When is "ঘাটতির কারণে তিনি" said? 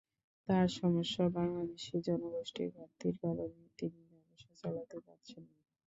2.75-3.99